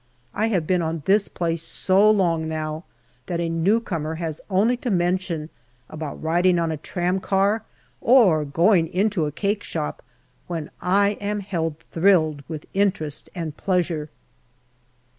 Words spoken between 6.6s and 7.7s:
a tramcar